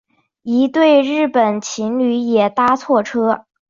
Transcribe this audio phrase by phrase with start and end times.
[0.41, 3.45] 一对日本情侣也搭错车